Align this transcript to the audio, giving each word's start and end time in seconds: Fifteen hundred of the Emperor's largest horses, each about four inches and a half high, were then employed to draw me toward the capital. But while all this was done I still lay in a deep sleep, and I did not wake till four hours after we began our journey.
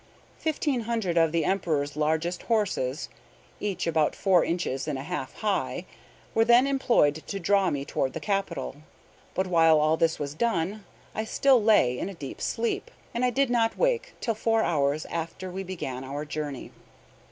Fifteen 0.39 0.81
hundred 0.89 1.15
of 1.15 1.31
the 1.31 1.45
Emperor's 1.45 1.95
largest 1.95 2.41
horses, 2.49 3.07
each 3.59 3.85
about 3.85 4.15
four 4.15 4.43
inches 4.43 4.87
and 4.87 4.97
a 4.97 5.03
half 5.03 5.35
high, 5.45 5.85
were 6.33 6.43
then 6.43 6.65
employed 6.65 7.21
to 7.27 7.39
draw 7.39 7.69
me 7.69 7.85
toward 7.85 8.13
the 8.13 8.19
capital. 8.19 8.77
But 9.35 9.45
while 9.45 9.79
all 9.79 9.97
this 9.97 10.17
was 10.17 10.33
done 10.33 10.85
I 11.13 11.23
still 11.23 11.61
lay 11.63 11.99
in 11.99 12.09
a 12.09 12.15
deep 12.15 12.41
sleep, 12.41 12.89
and 13.13 13.23
I 13.23 13.29
did 13.29 13.51
not 13.51 13.77
wake 13.77 14.15
till 14.21 14.33
four 14.33 14.63
hours 14.63 15.05
after 15.05 15.51
we 15.51 15.61
began 15.61 16.03
our 16.03 16.25
journey. 16.25 16.71